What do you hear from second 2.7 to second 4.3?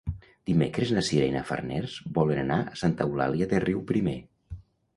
a Santa Eulàlia de Riuprimer.